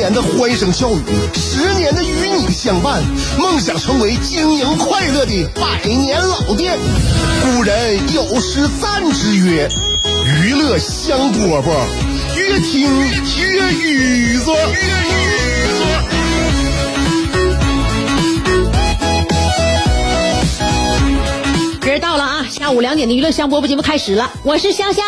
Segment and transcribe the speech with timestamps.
[0.00, 1.02] 年的欢声笑语，
[1.34, 3.02] 十年的与你相伴，
[3.38, 6.78] 梦想成为经营快乐的百年老店。
[7.42, 9.68] 古人有诗赞之曰
[10.42, 11.64] ：“娱乐香饽饽，
[12.34, 12.90] 越听
[13.46, 14.50] 越雨子。”
[21.82, 25.04] 时到了啊，下午两点的娱乐香饽饽节目开始了，我是香香。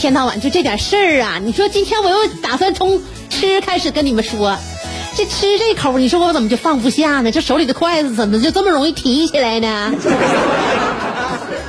[0.00, 1.38] 天到晚就这点事儿啊！
[1.44, 4.56] 你说今天我又打算从吃开始跟你们说，
[5.14, 7.30] 这吃这口，你说我怎么就放不下呢？
[7.30, 9.92] 这手里的筷子怎么就这么容易提起来呢？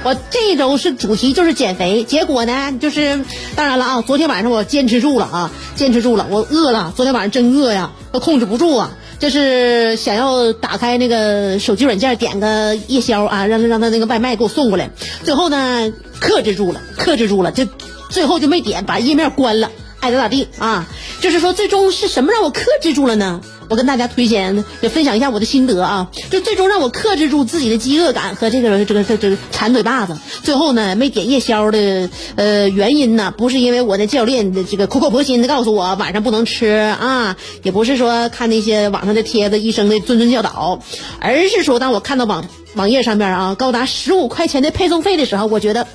[0.05, 3.19] 我这周是主题就是减肥，结果呢就是
[3.57, 14.89] 当然了啊，昨天晚上我坚持住了啊，坚持住了，我饿了，昨天晚上真饿呀，我控制不住啊，就是想要打开那个手机软件点个夜宵啊，让让他那个外卖给我送过来，
[15.25, 17.65] 最后呢克制住了，克制住了，就
[18.09, 19.69] 最后就没点，把页面关了，
[19.99, 20.87] 爱咋咋地啊，
[21.19, 23.41] 就是说最终是什么让我克制住了呢？
[23.71, 26.11] 我跟大家推荐，也分享一下我的心得啊！
[26.29, 30.17] 就最终让我克制住自己的饥饿感和这个这个这这馋嘴巴子。
[30.43, 40.81] 最后呢，没点夜宵的呃原因呢，不是因为我的教练的这个苦口婆心的告诉我晚上不能吃啊，也不是说看那些网上的帖子医生的谆谆教导，
[41.21, 42.43] 而是说当我看到网
[42.75, 45.87] 网页上面啊高达十五块钱的配送费的时候，我觉得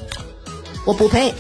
[0.86, 1.34] 我不配。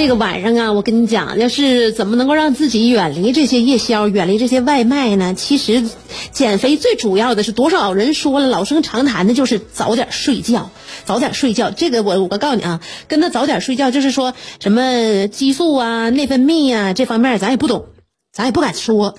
[0.00, 5.34] 这个晚上啊，我跟你讲，要是怎么能够让自己远离这些夜宵，远离这些外卖呢？
[5.34, 5.84] 其实，
[6.32, 10.70] 减肥最主要的是多少人说了，老生常谈的就是早点睡觉，
[11.04, 11.70] 早点睡觉。
[11.70, 17.84] 这个我我告诉你啊，跟他早点睡觉，就是说什么激素啊、内分泌啊这方面，咱也不懂，
[18.32, 19.14] 咱也不敢说。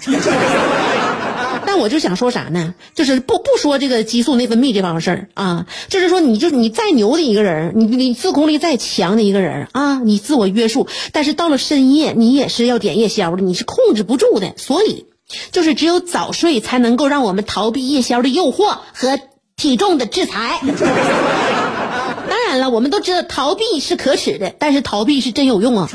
[1.72, 2.76] 但我就想说啥呢？
[2.96, 14.52] 就是不不说这个激素内分泌这方面事儿啊，就是说你就你再牛的一个人，你你自控力再强的一个人啊，你自我约束，但是到了深夜你也是要点夜宵的，你是控制不住的。
[14.58, 15.06] 所以，
[15.54, 19.18] 就是只有早睡才能够让我们逃避夜宵的诱惑和
[19.56, 20.60] 体重的制裁。
[22.30, 25.90] 当然了，我们都知道逃避是可耻的，但是逃避是真有用啊。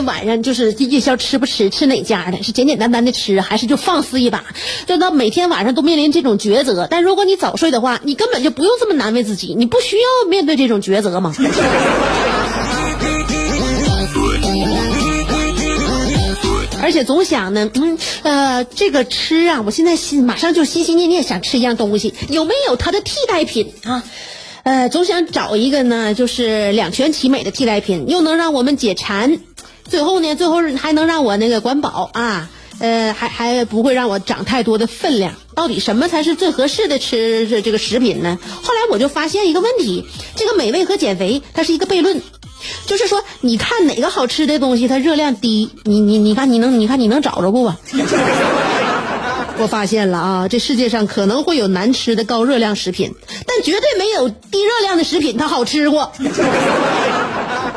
[0.00, 2.42] 晚上就是夜宵吃不吃，吃哪家的？
[2.42, 4.44] 是简简单单的吃，还是就放肆一把？
[4.86, 6.86] 就到每天晚上都面临这种抉择。
[6.90, 11.34] 但如果你早睡的话，你根本就不用这么难为自己，你不需要面对这种抉择吗？
[16.82, 24.04] 而且总想呢，嗯，呃，这个吃啊，我现在心马上就心心念念想吃一样东西，有没有它的替代品啊？
[24.64, 29.40] 呃，总想找一个呢，就是两全其美的替代品，又能让我们解馋。
[29.88, 35.34] 最后呢，最后还能让我那个管饱啊，呃，还还不会让我长太多的分量。
[35.54, 38.38] 到底什么才是最合适的吃这这个食品呢？
[38.62, 42.20] 后来我就发现一个问题，这个美味和减肥它是一个悖论，
[42.86, 47.78] 就是说，你看哪个好吃的东西它热量低，你你你看你能你看你能找着不吧？
[49.56, 53.14] 我发现了啊，这世界上可能会有难吃的高热量食品，
[53.46, 56.10] 但绝对没有低热量的食品它好吃过。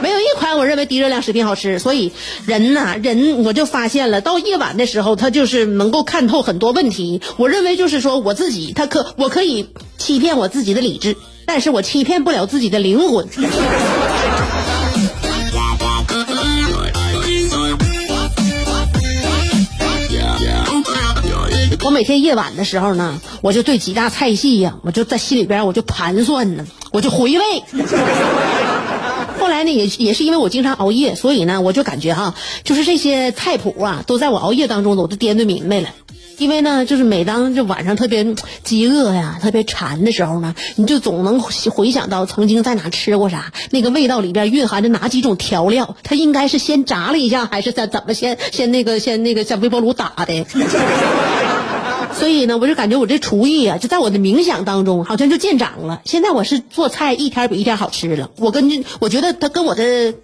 [0.07, 2.13] 没有一款我认为低热量食品好吃，所以
[2.45, 7.19] 人呐，人我就发现了，到夜晚的时候，他就是能够看透很多问题。
[7.35, 13.27] 我认为就是说，我自己他可我可以欺骗我自己的理智，但是我欺骗不了自己的灵魂。
[21.83, 27.43] 我每天夜晚的时候呢，我就对几大菜系呀，我就在心里边我就盘算呢，我就回味。
[29.47, 32.35] 后来呢，也也是因为我经常熬夜，所以呢，我就感觉哈，
[32.65, 35.87] 就是这些菜谱啊，都在我熬夜当中，我都掂对明白了。
[36.37, 38.35] 因为呢，就是每当这晚上特别
[38.65, 50.45] 饥饿呀、特别馋的时候呢，你就总能回想到曾经在哪吃过啥，那个味道里边蕴含着哪几种调料，它应该是先炸了一下，还是在怎么先先那个先那个像微波炉打的。
[52.13, 56.01] 所以呢，我就感觉我这厨艺啊，就在我的冥想当中，好像就见长了。
[56.05, 58.31] 现在我是做菜一天比一天好吃了。
[58.37, 60.15] 我跟我觉得他跟我的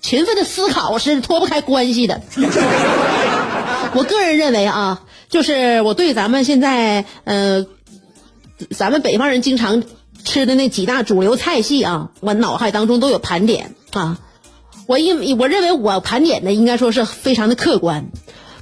[0.00, 2.20] 勤奋的思考是脱不开关系的。
[3.94, 7.66] 我个人认为啊，就是我对咱们现在呃，
[8.70, 9.82] 咱们北方人经常
[10.24, 14.18] 吃的那几大主流菜系啊，我脑海当中都有盘点啊。
[14.86, 18.06] 我因我认为我盘点的应该说是非常的客观，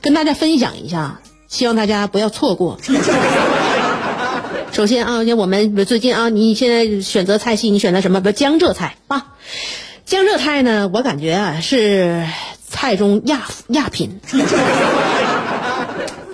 [0.00, 2.78] 跟大家分享一下，希望大家不要错过。
[4.72, 8.20] 首先啊，像我们最近啊，你现在选择菜系，你选择什么？
[8.20, 9.34] 不，江浙菜啊。
[10.04, 12.26] 江浙菜呢，我感觉啊是
[12.68, 14.20] 菜中亚亚品。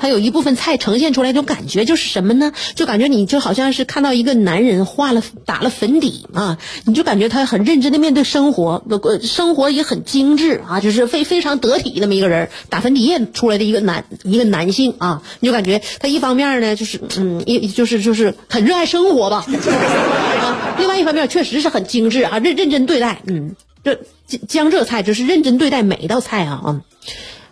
[0.02, 2.52] 它有一部分菜呈现出来一种感觉，就是什么呢？
[2.75, 19.46] 就感觉你就好像是看到一个男人画了打了粉底啊，你就感觉他很认真的面对生活，呃，生活也很精致啊，就是非非常得体那么一个人，打粉底液出来的一个男一个男性啊，你就感觉他一方面呢就是嗯，一就是就是很热爱生活吧，
[20.43, 24.00] 啊，另外一方面确实是很精致啊，认认真对待，嗯，这
[24.48, 26.81] 江浙菜就是认真对待每一道菜啊啊。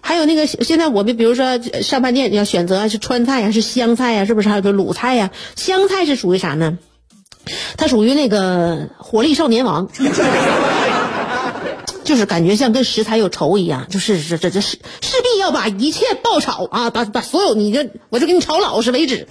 [0.00, 4.48] 还有那个，现在我们比如说上饭店要选择是川菜呀，是湘菜呀，是不是？
[4.48, 5.30] 还有个鲁菜呀？
[5.56, 6.78] 湘菜是属于啥呢？
[7.76, 9.88] 它属于那个火力少年王，
[12.04, 19.26] 就是感觉像跟食材有仇一样，就是这这这势势必要把一切爆炒啊，把把所有你这我就给你炒老实为止。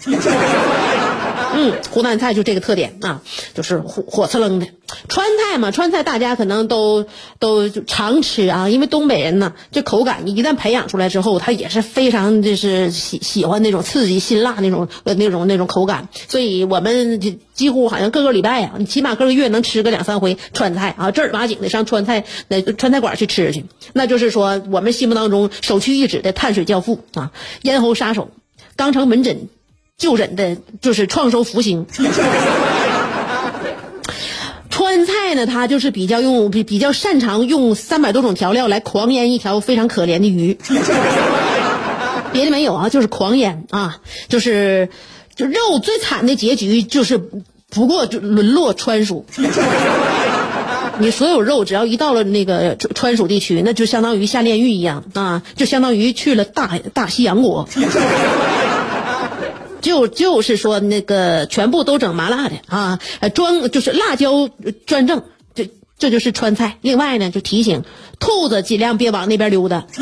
[1.61, 3.21] 嗯，湖南菜就这个特点啊，
[3.53, 4.67] 就是火火刺楞的。
[5.09, 7.05] 川菜嘛，川菜大家可能都
[7.37, 17.19] 都常吃啊，因为东北人呢，这口感你一旦培养出来之后，他也是非常就是喜喜欢那种刺激辛辣那种那种那种口感，所以我们
[17.53, 27.31] 几乎好像各个礼拜啊，你起码各个月能吃个两三回川菜啊，正儿八经的上川菜那川菜馆去吃去，那就是说我们心目当中首屈一指的碳水教父啊，
[27.63, 28.29] 咽喉杀手，
[28.77, 29.49] 肛肠门诊。
[29.99, 31.85] 就诊的就是创收福星。
[34.71, 40.57] 川菜呢，它就是比较用比比较擅长用三百多种调料来狂腌一条非常可怜的鱼。
[42.31, 43.97] 别的没有啊，就是狂腌啊，
[44.29, 44.87] 就是
[45.35, 47.17] 就肉最惨的结局就是
[47.69, 49.25] 不过就沦落川蜀。
[50.99, 57.67] 你所有肉只要一到了那个川蜀地区，那就相当于下炼狱一样啊，就相当于去了大大西洋国。
[59.81, 64.49] 就就是说那个全部都整麻辣的啊，呃，专就是辣椒
[64.85, 65.23] 专政，
[65.55, 66.77] 这这就是川菜。
[66.81, 67.83] 另外呢，就提醒
[68.19, 69.85] 兔子尽量别往那边溜达。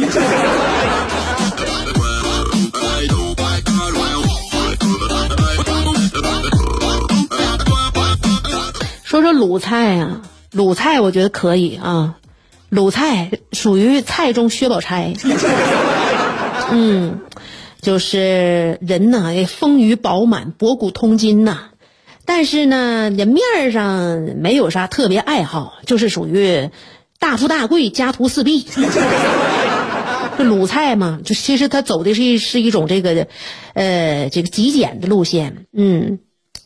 [9.04, 10.22] 说说鲁菜啊，
[10.52, 12.16] 鲁菜我觉得可以啊，
[12.70, 15.14] 鲁菜属于菜中薛宝钗。
[16.72, 17.20] 嗯。
[17.88, 21.70] 就是人呢，丰腴饱满，博古通今呐。
[22.26, 26.70] 但是呢，人面儿上没有啥特别爱好，就是属于
[27.18, 28.66] 大富大贵，家徒四壁。
[30.38, 33.26] 这鲁菜嘛，就其实他走的是是一种这个，
[33.74, 35.66] 呃，这个极简的路线。
[35.72, 36.20] 嗯，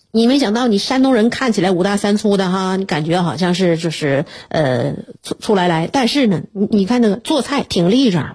[0.09, 8.25] 你没想到，你山东人看起来五大三粗的哈，你感觉好像是就是呃粗粗来来，但是呢，你你看那个做菜挺立正。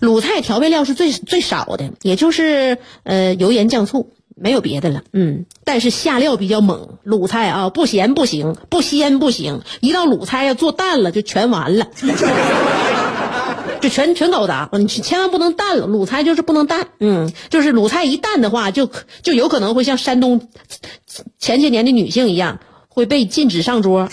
[0.00, 5.02] 鲁菜调味料是最最少的，也就是呃油盐酱醋，没有别的了。
[5.12, 6.98] 嗯，但是下料比较猛。
[7.02, 9.62] 鲁菜啊，不咸不行，不鲜不行。
[9.80, 11.86] 一道鲁菜要做淡了，就全完了，
[13.80, 14.68] 就全全搞砸。
[14.72, 16.88] 你千万不能淡了，鲁菜就是不能淡。
[17.00, 18.88] 嗯，就是鲁菜一淡的话，就
[19.22, 20.48] 就有可能会像山东
[21.38, 24.08] 前些年的女性一样，会被禁止上桌。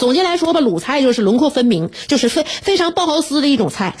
[0.00, 3.94] 总结来说吧，鲁菜就是轮廓分明，就是非非常包豪斯的一种菜。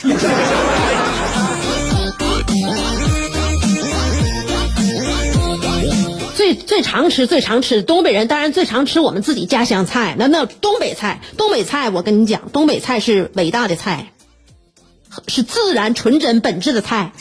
[6.34, 10.16] 最最常吃、最常吃，东北人当然最常吃我们自己家乡菜。
[10.18, 14.12] 那那东北菜，东北菜，我跟你讲，东北菜是伟大的菜，
[15.28, 17.12] 是自然、纯真、本质的菜。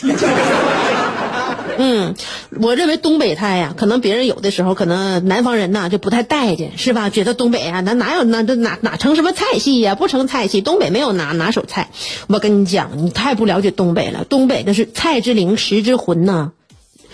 [1.81, 2.13] 嗯，
[2.61, 7.09] 我认为东北菜呀，可能别人有的时候，可能南方人呐就不太待见，是吧？
[7.09, 9.95] 觉得东北啊，那哪有那这哪哪成什么菜系呀？
[9.95, 11.89] 不成菜系，东北没有拿拿手菜。
[12.27, 14.25] 我跟你讲，你太不了解东北了。
[14.25, 16.51] 东北那是菜之灵，食之魂呐，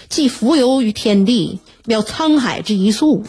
[0.10, 3.24] 既浮游于天地，渺沧海之一粟。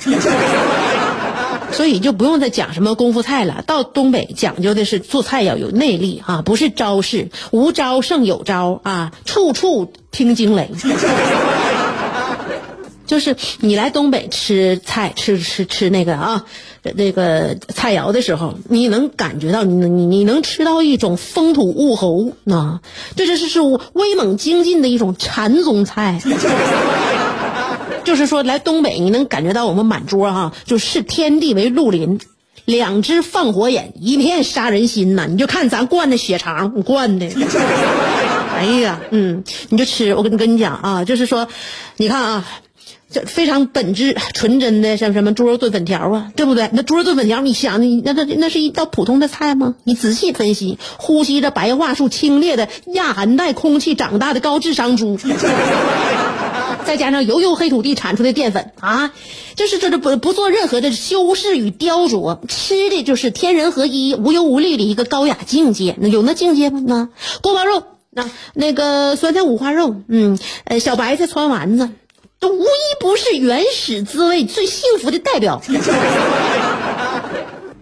[1.72, 3.62] 所以就不用再讲什么功夫菜了。
[3.66, 10.70] 到东北讲究的是做菜要有内力啊，不是招式，无招胜有招啊，处处听惊雷。
[13.06, 16.44] 就是你来东北吃菜，吃吃吃那个啊，
[16.94, 22.80] 那个菜肴的时候，你能感觉到你你你能吃到一种风土物候啊，
[23.14, 26.20] 这这是是威猛精进的一种禅宗菜。
[28.02, 32.18] 就是说，来东北你能感觉到我们满桌哈，就视天地为绿林，
[32.64, 35.26] 两只放火眼，一片杀人心呐！
[35.28, 37.28] 你就看咱灌的血肠，灌的。
[38.56, 41.46] 哎呀，嗯，你就吃，我跟你跟你讲啊，就是说，
[41.98, 42.44] 你看啊，
[43.10, 46.70] 这非常本质纯真的，像什么猪肉炖粉条啊，对不对？
[46.72, 49.74] 那猪肉炖粉条，你想，你那那那是一道普通的菜吗？
[49.84, 55.18] 你仔细分析，呼吸着白桦树清冽的亚寒带空气长大的高智商猪。
[56.84, 59.12] 再加上油油黑土地产出的淀粉啊，
[59.56, 65.96] 就是这这不不做任何的修饰与雕琢，吃的就是天人合一、无忧无虑的一个高雅境界。
[65.98, 66.80] 那有那境界吗？
[66.86, 67.08] 那
[67.40, 67.82] 锅包肉，
[68.16, 71.90] 那那个酸菜五花肉，嗯，呃，小白菜汆丸子，
[72.40, 75.60] 都无一不是原始滋味最幸福的代表。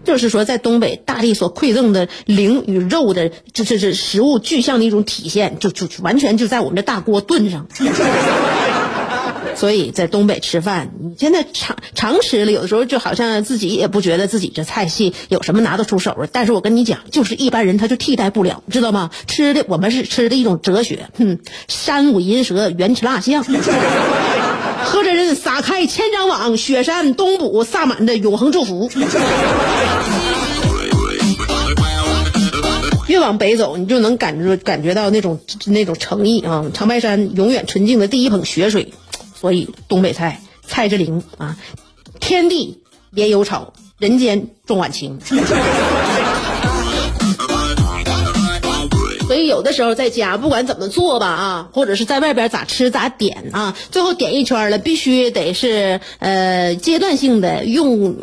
[0.05, 7.69] 就是说，在东北，大地所馈赠的灵与肉的，这这是食物具象的一种体现，就就完全就在我们这大锅炖上。
[9.57, 16.27] 所以在东北吃饭，你现在常常吃了，有的时候就好像自己也不觉得自己这菜系有什么拿得出手的。
[16.31, 19.11] 但是我跟你讲，就是一般人他就替代不了，知道吗？
[19.27, 28.91] 吃的我们是吃的一种哲学，哼，山舞银蛇，原吃蜡象，喝着人撒开千张网，雪山东补萨满的永恒祝福。
[33.07, 36.65] 越往北走，你就能感觉感觉到那种那种诚意啊！
[36.73, 38.93] 长白山永远纯净的第一捧雪水。
[39.45, 41.59] 所以东北菜蔡之灵啊，
[42.19, 42.81] 天地
[43.15, 45.19] 别有草，人间重晚晴。
[49.27, 58.17] 所以有的时候在家不管怎么做吧啊，或者是在外边咋吃咋点啊，最后点一圈了，必须得是呃阶段性的用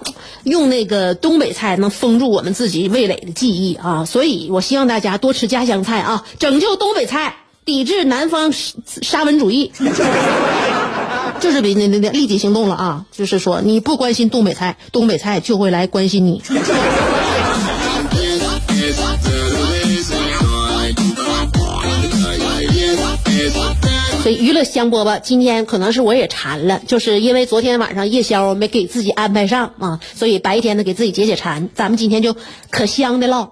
[0.44, 4.06] 用那个东北菜能封住我们自己味蕾的记忆啊。
[4.06, 9.72] 所以我希望大家多吃家乡菜啊，拯救东北菜，抵制南方沙文主义。
[11.40, 13.06] 就是比那那那立即行动了啊！
[13.12, 16.40] 就是说，你不关心东北菜，东北菜就会来关心你。
[24.22, 31.70] 所以娱乐香饽饽，今天可能是我也馋了，就是因为昨天晚上夜宵没给自己安排上啊，所以白天呢给自己解解馋。
[31.74, 32.36] 咱们今天就
[32.70, 33.52] 可香的唠。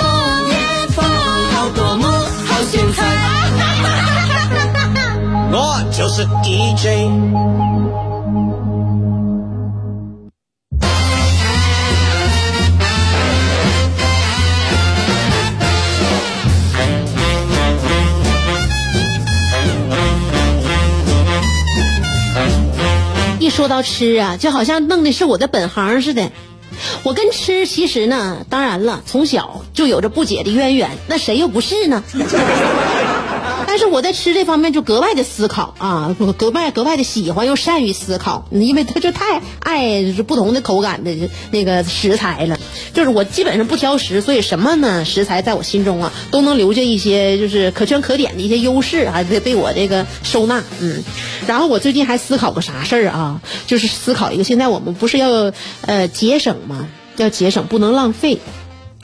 [5.53, 7.11] 我就是 DJ。
[23.39, 26.31] 一说到吃啊，就好像弄的是我的本行似的。
[27.03, 30.89] 我跟吃其实呢，当然了，从小就有着不解的渊源。
[31.07, 32.01] 那谁又不是呢？
[33.71, 41.15] 但是我在吃这方面就格外的思考啊，格外格外的喜欢又善于思考，因为他就太爱不同的口感的
[41.51, 42.59] 那个食材了。
[42.93, 45.05] 就是我基本上不挑食，所以什么呢？
[45.05, 50.61] 食材在我心中啊，都能留下一些就是可圈可点的一些优势啊，被被我这个收纳。
[50.81, 51.01] 嗯，
[51.47, 53.41] 然后我最近还思考个啥事儿啊？
[53.67, 55.53] 就是思考一个，现在我们不是要
[55.85, 56.89] 呃节省吗？
[57.15, 58.37] 要节省，不能浪费。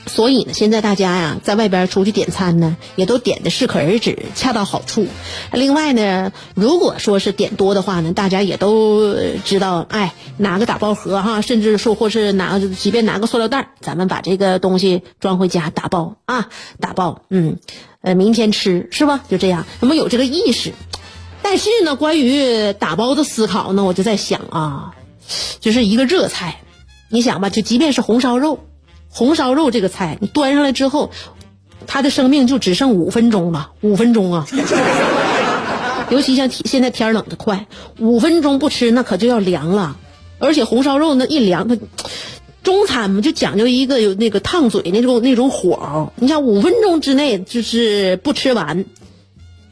[0.06, 5.06] 所以呢，现在大家呀，在外边出去点餐呢，也都点的适可而止，恰到好处。
[5.52, 9.14] 另外呢，如果说是点多的话呢，大家也都
[9.44, 16.48] 知道，哎，拿个打包盒哈，甚至说或是拿，即便拿个塑料袋，咱们把这个东西装回家打包啊，
[16.80, 17.58] 打包，嗯，
[18.00, 19.20] 呃，明天吃是吧？
[19.28, 20.72] 就这样，那么有这个意识。
[21.42, 24.94] 但是呢，关于打包的思考呢，我就在想啊，
[25.60, 26.62] 就是一个热菜，
[27.10, 28.60] 你想吧，就即便是红烧肉。
[29.10, 31.10] 红烧肉这个菜，你端上来之后，
[31.86, 33.70] 它的生命就只剩五分钟了。
[33.80, 34.46] 五分钟啊！
[36.10, 37.66] 尤其像现在天冷的快，
[37.98, 39.96] 五分钟不吃那可就要凉了。
[40.38, 41.76] 而且红烧肉那一凉，它
[42.62, 46.12] 中餐嘛就讲究一个有那个烫嘴那种那种火候。
[46.16, 48.84] 你想五分钟之内就是不吃完，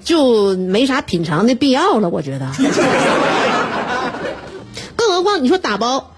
[0.05, 2.09] 就没啥品尝的必要了。
[2.09, 2.51] 我觉得，
[4.97, 6.11] 更何况你说打包。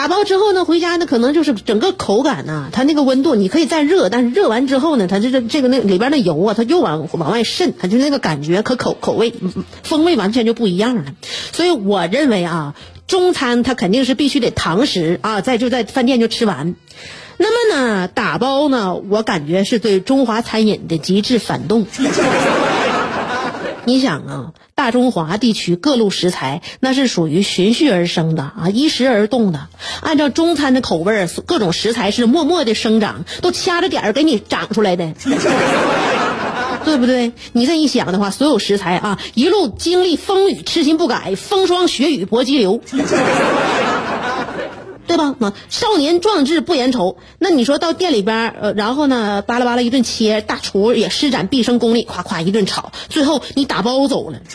[0.00, 9.34] 打包之后呢，回家呢可能就是整个口感呐、它那个温度你可以再热，但是热完之后呢，它这个这个那里边的油啊，它又往往外渗，它就那个感觉和口口味
[9.82, 11.04] 风味完全就不一样了。
[11.52, 12.74] 所以我认为啊，
[13.08, 16.74] 中餐它肯定是必须得堂食啊，在就在饭店就吃完。
[17.36, 21.86] 那么呢，打包呢，我感觉是对中华餐饮的极致反动。
[23.90, 29.66] 你想啊，大中华地区各路食材那是属于循序而生的啊，依时而动的。
[30.00, 35.12] 按照中餐的口味，各种食材是默默的生长，都掐着点儿给你长出来的，
[36.84, 37.32] 对不对？
[37.50, 42.80] 你这一想的话，所有食材啊，一路经历风雨，痴心不改，风霜雪雨搏激流。
[45.10, 45.34] 对吧？
[45.38, 47.18] 那，少年壮志不言愁。
[47.38, 54.38] 那你说到店里边，呃，然后呢，巴拉巴拉一顿切，大厨也施展毕生功力，夸夸一顿炒，最后你打包走了，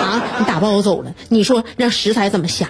[0.00, 2.68] 啊，你打包走了，你说让食材怎么想？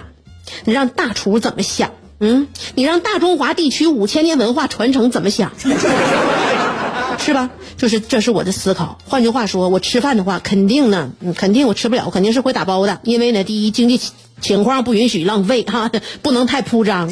[0.65, 1.91] 你让大厨怎么想？
[2.19, 5.51] 嗯，你让大中华地区五千年文化传承怎么想？
[7.19, 7.49] 是吧？
[7.77, 8.97] 就是这是我的思考。
[9.05, 12.99] 换句话说，我吃饭的话，肯定呢，肯定我吃不了，肯定是会打包的。
[13.03, 13.99] 因为呢，第一，经济
[14.41, 17.11] 情况不允许浪费哈，不能太铺张。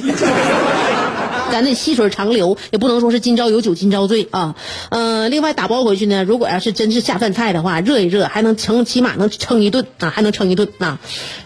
[1.52, 4.56] 咱得细水长流，也不能说是今朝有酒今朝醉啊。
[4.90, 11.00] 呃，另外打包回去呢，如果要是真是下饭菜的话，热一热还能撑，起码能撑一顿啊，还能撑一顿啊。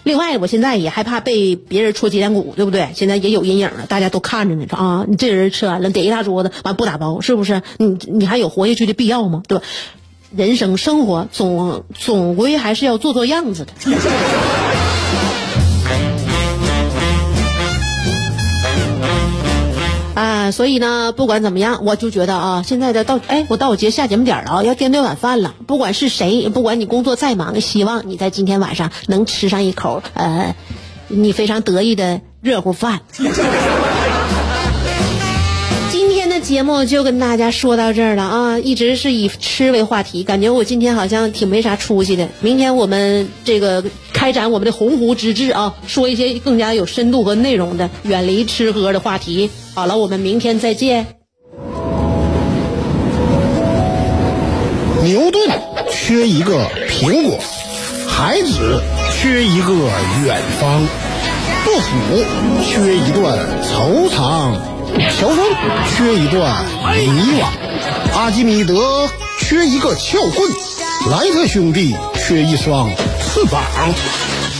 [0.03, 2.89] 另外，我现在也害怕被别人戳脊梁骨，对不对？
[2.95, 7.61] 现在也有阴影了，大家都看着呢，啊，你这人吃完了点一大桌子，完不打包，是不是？
[7.77, 9.43] 你你还有活下去的必要吗？
[9.47, 9.63] 对吧？
[10.35, 13.73] 人生生活总总归还是要做做样子的。
[20.41, 25.53] 啊，所以呢，不管怎么样，我就觉得啊，现在的到哎，我到我节下节目点了啊，要掂对晚饭了。
[25.67, 30.55] 不管是谁，不管你工作再忙，希望你在今天晚上能吃上一口呃，
[31.07, 33.01] 你非常得意的热乎饭。
[35.91, 42.29] 今天的节目就跟大家说到这儿了啊，一直是以吃为话题，感觉我今天好像挺没啥出息的。
[42.41, 43.83] 明天我们这个
[44.21, 49.49] 开展我们的鸿鹄之志啊，说一些更加有深度和内容的，远离吃喝的话题。
[49.73, 51.07] 好了，我们明天再见。
[55.03, 55.49] 牛顿
[55.91, 57.39] 缺一个苹果，
[58.07, 58.79] 孩子
[59.11, 59.73] 缺一个
[60.23, 60.83] 远方，
[61.65, 62.23] 杜甫
[62.63, 64.53] 缺一段惆怅，
[65.19, 65.39] 乔峰
[65.97, 66.63] 缺一段
[66.95, 67.07] 迷
[67.39, 67.47] 惘，
[68.15, 70.47] 阿基米德缺一个撬棍，
[71.09, 72.87] 莱特兄弟缺一双
[73.33, 73.63] 翅膀，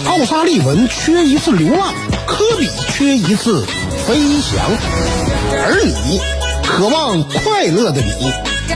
[0.06, 1.94] 奥沙利文缺一次流浪，
[2.26, 3.66] 科比缺一次
[4.08, 4.62] 飞翔，
[5.52, 6.22] 而你，
[6.66, 8.32] 渴望快乐的你，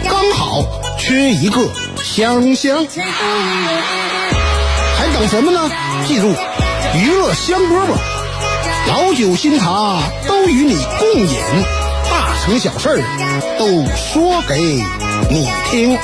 [0.09, 0.65] 刚好
[0.99, 1.69] 缺一个
[2.03, 2.85] 香香。
[4.97, 5.71] 还等什么呢？
[6.05, 6.35] 记住，
[6.93, 7.95] 娱乐香饽饽，
[8.89, 11.39] 老酒新茶都与你共饮，
[12.11, 12.99] 大成小事儿
[13.57, 14.59] 都说给
[15.29, 15.97] 你听。